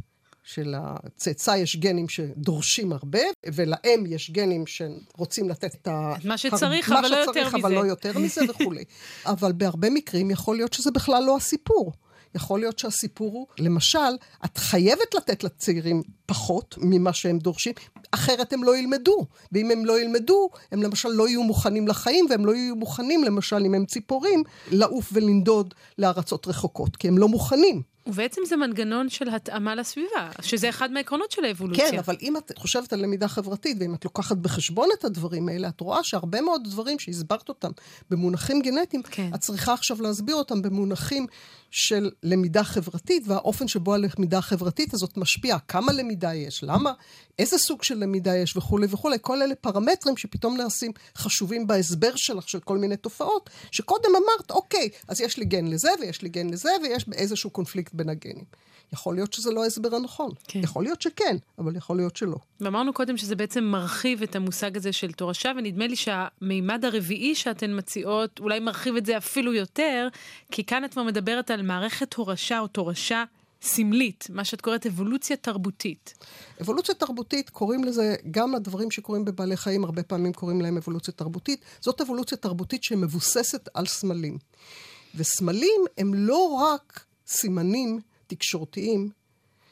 [0.54, 3.20] שלצאצא יש גנים שדורשים הרבה,
[3.54, 6.14] ולאם יש גנים שרוצים לתת את ה...
[6.24, 7.40] מה שצריך, אבל לא יותר מזה.
[7.40, 8.84] מה שצריך, אבל לא יותר מזה וכולי.
[9.26, 11.94] אבל בהרבה מקרים יכול להיות שזה בכלל לא הסיפור.
[12.36, 14.00] יכול להיות שהסיפור הוא, למשל,
[14.46, 17.74] את חייבת לתת לצעירים פחות ממה שהם דורשים,
[18.12, 19.26] אחרת הם לא ילמדו.
[19.52, 23.56] ואם הם לא ילמדו, הם למשל לא יהיו מוכנים לחיים, והם לא יהיו מוכנים, למשל,
[23.66, 27.82] אם הם ציפורים, לעוף ולנדוד לארצות רחוקות, כי הם לא מוכנים.
[28.08, 31.92] ובעצם זה מנגנון של התאמה לסביבה, שזה אחד מהעקרונות של האבולוציה.
[31.92, 35.68] כן, אבל אם את חושבת על למידה חברתית, ואם את לוקחת בחשבון את הדברים האלה,
[35.68, 37.72] את רואה שהרבה מאוד דברים שהסברת אותם
[38.10, 39.32] במונחים גנטיים, כן.
[39.36, 41.28] את צריכה עכשיו להסביר אותם במונחים
[41.72, 45.60] של למידה חברתית, והאופן שבו הלמידה החברתית הזאת משפיעה.
[45.60, 46.94] כמה למידה יש, למה,
[47.40, 49.18] איזה סוג של למידה יש וכולי וכולי.
[49.22, 54.90] כל אלה פרמטרים שפתאום נעשים חשובים בהסבר שלך של כל מיני תופעות, שקודם אמרת, אוקיי,
[55.08, 57.06] אז יש לי גן לזה ויש לי גן לזה, ויש
[57.52, 58.46] קונפליקט בין הגנים.
[58.94, 60.32] יכול להיות שזה לא ההסבר הנכון.
[60.48, 60.60] כן.
[60.64, 62.38] יכול להיות שכן, אבל יכול להיות שלא.
[62.62, 67.78] ואמרנו קודם שזה בעצם מרחיב את המושג הזה של תורשה, ונדמה לי שהמימד הרביעי שאתן
[67.78, 70.08] מציעות אולי מרחיב את זה אפילו יותר,
[70.52, 73.24] כי כאן את כבר מדברת על מערכת תורשה או תורשה
[73.62, 76.14] סמלית, מה שאת קוראת אבולוציה תרבותית.
[76.62, 81.62] אבולוציה תרבותית, קוראים לזה, גם הדברים שקורים בבעלי חיים, הרבה פעמים קוראים להם אבולוציה תרבותית.
[81.80, 84.38] זאת אבולוציה תרבותית שמבוססת על סמלים.
[85.16, 89.10] וסמלים הם לא רק סימנים תקשורתיים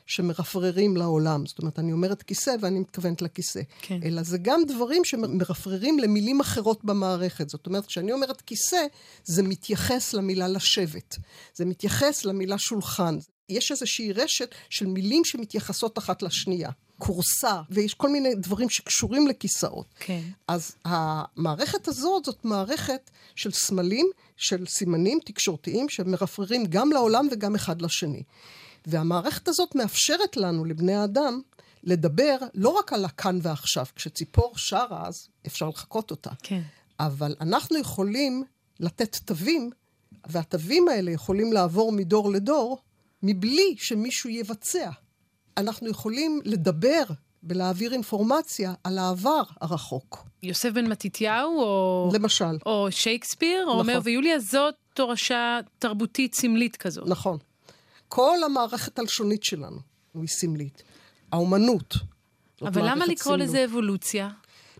[0.06, 1.46] שמרפררים לעולם.
[1.46, 3.62] זאת אומרת, אני אומרת כיסא ואני מתכוונת לכיסא.
[3.82, 4.00] כן.
[4.04, 7.50] אלא זה גם דברים שמרפררים למילים אחרות במערכת.
[7.50, 8.86] זאת אומרת, כשאני אומרת כיסא,
[9.24, 11.18] זה מתייחס למילה לשבת.
[11.54, 13.18] זה מתייחס למילה שולחן.
[13.50, 16.70] יש איזושהי רשת של מילים שמתייחסות אחת לשנייה.
[16.98, 19.86] כורסה, ויש כל מיני דברים שקשורים לכיסאות.
[20.00, 20.22] כן.
[20.48, 24.08] אז המערכת הזאת זאת מערכת של סמלים,
[24.38, 28.24] של סימנים תקשורתיים שמרפררים גם לעולם וגם אחד לשני.
[28.86, 31.42] והמערכת הזאת מאפשרת לנו, לבני האדם,
[31.84, 33.86] לדבר לא רק על הכאן ועכשיו.
[33.96, 36.32] כשציפור שרה, אז אפשר לחקות אותה.
[36.44, 36.62] כן.
[37.00, 38.44] אבל אנחנו יכולים
[38.80, 39.70] לתת תווים,
[40.28, 42.78] והתווים האלה יכולים לעבור מדור לדור,
[43.24, 44.90] מבלי שמישהו יבצע.
[45.58, 47.04] אנחנו יכולים לדבר
[47.44, 50.26] ולהעביר אינפורמציה על העבר הרחוק.
[50.44, 52.10] יוסף בן מתתיהו, או...
[52.14, 52.58] למשל.
[52.66, 53.80] או שייקספיר, או נכון.
[53.80, 57.08] אומר ויוליה, זאת תורשה תרבותית סמלית כזאת.
[57.08, 57.38] נכון.
[58.08, 59.80] כל המערכת הלשונית שלנו
[60.16, 60.84] היא סמלית.
[61.32, 61.94] האומנות,
[62.62, 63.40] אבל למה לקרוא סמלות.
[63.40, 64.30] לזה אבולוציה?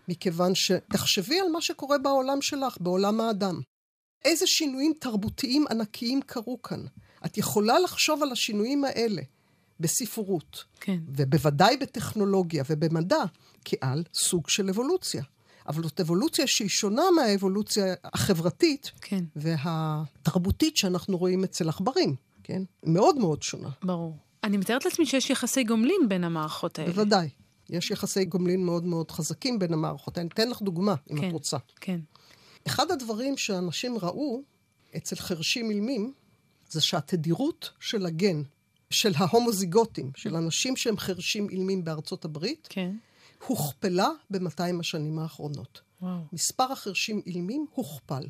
[0.08, 3.60] מכיוון שתחשבי על מה שקורה בעולם שלך, בעולם האדם.
[4.24, 6.80] איזה שינויים תרבותיים ענקיים קרו כאן.
[7.26, 9.22] את יכולה לחשוב על השינויים האלה
[9.80, 10.98] בספרות, כן.
[11.08, 13.24] ובוודאי בטכנולוגיה ובמדע,
[13.64, 15.22] כעל סוג של אבולוציה.
[15.68, 19.24] אבל זאת אבולוציה שהיא שונה מהאבולוציה החברתית כן.
[19.36, 22.62] והתרבותית שאנחנו רואים אצל עכברים, כן?
[22.82, 23.68] מאוד מאוד שונה.
[23.82, 24.16] ברור.
[24.44, 26.92] אני מתארת לעצמי שיש יחסי גומלין בין המערכות האלה.
[26.92, 27.28] בוודאי.
[27.70, 30.18] יש יחסי גומלין מאוד מאוד חזקים בין המערכות.
[30.18, 31.56] אני אתן לך דוגמה, אם כן, את רוצה.
[31.80, 32.00] כן.
[32.66, 34.42] אחד הדברים שאנשים ראו
[34.96, 36.12] אצל חרשים אילמים,
[36.68, 38.42] זה שהתדירות של הגן,
[38.90, 42.96] של ההומוזיגוטים, של אנשים שהם חרשים אילמים בארצות הברית, כן.
[43.46, 45.80] הוכפלה ב-200 השנים האחרונות.
[46.02, 46.18] וואו.
[46.32, 48.22] מספר החרשים אילמים הוכפל.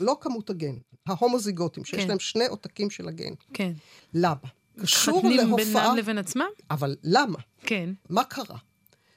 [0.00, 0.74] לא כמות הגן,
[1.06, 2.08] ההומוזיגוטים, שיש כן.
[2.08, 3.32] להם שני עותקים של הגן.
[3.52, 3.72] כן.
[4.14, 4.34] למה?
[4.80, 5.46] קשור להופעה...
[5.46, 6.48] מתחתנים בינם לבין עצמם?
[6.70, 7.38] אבל למה?
[7.60, 7.90] כן.
[8.10, 8.58] מה קרה?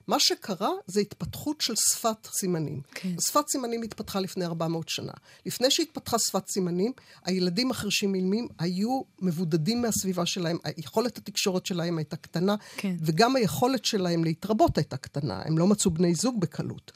[0.08, 2.82] מה שקרה זה התפתחות של שפת סימנים.
[2.94, 3.16] כן.
[3.20, 5.12] שפת סימנים התפתחה לפני 400 שנה.
[5.46, 6.92] לפני שהתפתחה שפת סימנים,
[7.26, 12.96] הילדים החרשים אילמים היו מבודדים מהסביבה שלהם, היכולת התקשורת שלהם הייתה קטנה, כן.
[13.02, 16.92] וגם היכולת שלהם להתרבות הייתה קטנה, הם לא מצאו בני זוג בקלות.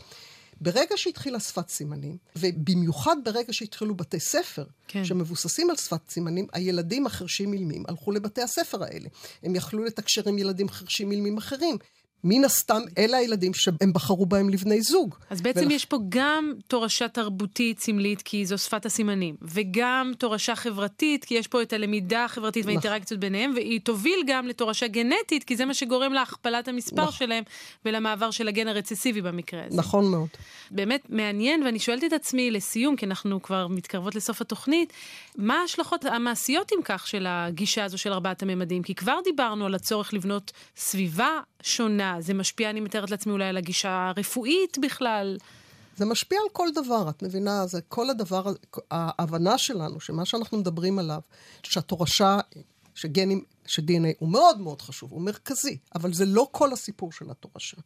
[0.62, 5.06] ברגע שהתחילה שפת סימנים, ובמיוחד ברגע שהתחילו בתי ספר, כן.
[5.06, 9.10] שמבוססים על שפת סימנים, הילדים החרשים אילמים הלכו לבתי הספר האלה.
[9.44, 11.78] הם יכלו לתקשר עם ילדים חרשים אילמים אחרים.
[12.24, 15.16] מן הסתם, אלה הילדים שהם בחרו בהם לבני זוג.
[15.30, 15.72] אז בעצם ולכ...
[15.72, 21.48] יש פה גם תורשה תרבותית סמלית, כי זו שפת הסימנים, וגם תורשה חברתית, כי יש
[21.48, 22.70] פה את הלמידה החברתית נכון.
[22.70, 27.12] והאינטראקציות ביניהם, והיא תוביל גם לתורשה גנטית, כי זה מה שגורם להכפלת המספר נכון.
[27.12, 27.44] שלהם
[27.86, 29.78] ולמעבר של הגן הרצסיבי במקרה הזה.
[29.78, 30.28] נכון מאוד.
[30.72, 34.94] באמת מעניין, ואני שואלת את עצמי לסיום, כי אנחנו כבר מתקרבות לסוף התוכנית,
[35.38, 38.84] מה ההשלכות המעשיות אם כך של הגישה הזו של ארבעת הממדים?
[38.84, 43.58] כי כבר דיברנו על הצורך לבנות סביבה שונה, זה משפיע, אני מתארת לעצמי, אולי על
[43.58, 45.38] הגישה הרפואית בכלל.
[45.98, 47.68] זה משפיע על כל דבר, את מבינה?
[47.68, 48.54] זה כל הדבר,
[48.92, 51.22] ההבנה שלנו, שמה שאנחנו מדברים עליו,
[51.64, 52.40] שהתורשה,
[52.96, 57.78] שגנים, ש-DNA הוא מאוד מאוד חשוב, הוא מרכזי, אבל זה לא כל הסיפור של התורשה.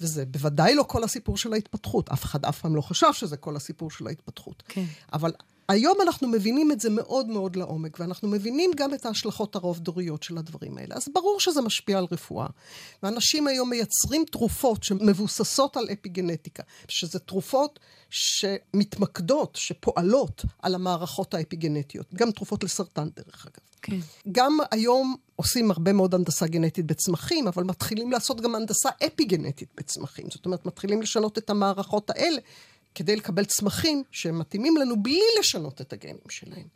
[0.00, 2.08] וזה בוודאי לא כל הסיפור של ההתפתחות.
[2.08, 4.62] אף אחד אף פעם לא חשב שזה כל הסיפור של ההתפתחות.
[4.68, 4.84] כן.
[5.12, 5.32] אבל
[5.68, 10.38] היום אנחנו מבינים את זה מאוד מאוד לעומק, ואנחנו מבינים גם את ההשלכות הרוב-דוריות של
[10.38, 10.94] הדברים האלה.
[10.94, 12.46] אז ברור שזה משפיע על רפואה.
[13.02, 17.78] ואנשים היום מייצרים תרופות שמבוססות על אפיגנטיקה, שזה תרופות
[18.10, 22.14] שמתמקדות, שפועלות על המערכות האפיגנטיות.
[22.14, 23.72] גם תרופות לסרטן, דרך אגב.
[23.82, 23.96] כן.
[24.32, 30.26] גם היום עושים הרבה מאוד הנדסה גנטית בצמחים, אבל מתחילים לעשות גם הנדסה אפיגנטית בצמחים.
[30.30, 32.40] זאת אומרת, מתחילים לשנות את המערכות האלה.
[32.94, 36.66] כדי לקבל צמחים שמתאימים לנו בלי לשנות את הגנים שלהם.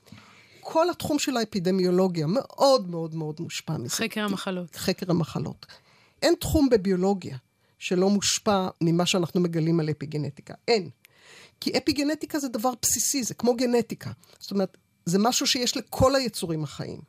[0.61, 3.96] כל התחום של האפידמיולוגיה מאוד מאוד מאוד מושפע מזה.
[3.96, 4.76] חקר המחלות.
[4.76, 5.66] חקר המחלות.
[6.22, 7.37] אין תחום בביולוגיה
[7.79, 10.55] שלא מושפע ממה שאנחנו מגלים על אפיגנטיקה.
[10.68, 10.90] אין.
[11.61, 14.11] כי אפיגנטיקה זה דבר בסיסי, זה כמו גנטיקה.
[14.38, 14.76] זאת אומרת,
[15.07, 17.00] זה משהו שיש לכל היצורים החיים.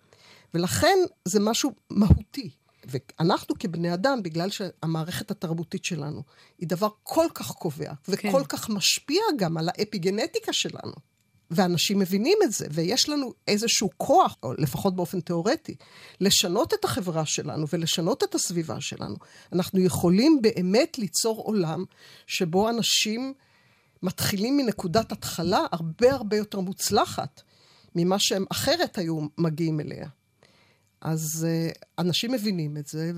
[0.53, 2.49] ולכן זה משהו מהותי.
[2.85, 6.23] ואנחנו כבני אדם, בגלל שהמערכת התרבותית שלנו
[6.57, 8.43] היא דבר כל כך קובע, וכל כן.
[8.43, 10.93] כך משפיע גם על האפיגנטיקה שלנו.
[11.51, 15.75] ואנשים מבינים את זה, ויש לנו איזשהו כוח, או לפחות באופן תיאורטי,
[16.21, 19.15] לשנות את החברה שלנו ולשנות את הסביבה שלנו.
[19.53, 21.85] אנחנו יכולים באמת ליצור עולם
[22.27, 23.33] שבו אנשים
[24.03, 27.41] מתחילים מנקודת התחלה הרבה הרבה יותר מוצלחת
[27.95, 30.07] ממה שהם אחרת היו מגיעים אליה.
[31.01, 33.11] אז uh, אנשים מבינים את זה,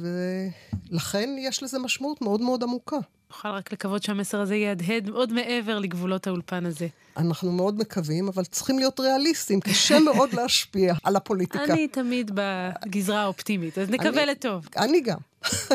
[0.92, 2.98] ולכן יש לזה משמעות מאוד מאוד עמוקה.
[3.30, 6.88] נוכל רק לקוות שהמסר הזה יהדהד עוד מעבר לגבולות האולפן הזה.
[7.18, 9.60] אנחנו מאוד מקווים, אבל צריכים להיות ריאליסטים.
[9.60, 11.63] קשה מאוד להשפיע על הפוליטיקה.
[11.63, 14.68] אני תמיד בגזרה האופטימית, אז נקווה לטוב.
[14.78, 15.18] אני גם.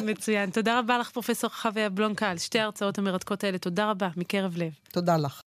[0.05, 0.51] מצוין.
[0.51, 3.59] תודה רבה לך, פרופ' חוויה בלונקה, על שתי ההרצאות המרתקות האלה.
[3.59, 4.73] תודה רבה, מקרב לב.
[4.93, 5.40] תודה לך.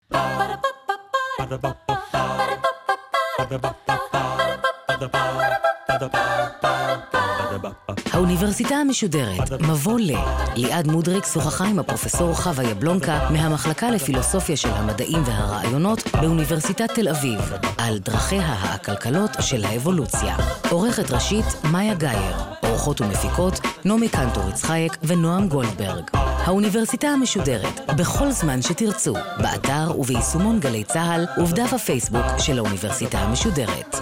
[8.13, 10.13] האוניברסיטה המשודרת, מבוא ל.
[10.57, 17.53] ליעד מודריק שוחחה עם הפרופסור חווה יבלונקה מהמחלקה לפילוסופיה של המדעים והרעיונות באוניברסיטת תל אביב,
[17.79, 20.37] על דרכיה העקלקלות של האבולוציה.
[20.71, 22.37] עורכת ראשית, מאיה גאייר.
[22.63, 26.11] עורכות ומפיקות, נעמי קנטור יצחייק ונועם גולדברג.
[26.13, 33.97] האוניברסיטה המשודרת, בכל זמן שתרצו, באתר וביישומון גלי צה"ל ובדף הפייסבוק של האוניברסיטה המשודרת.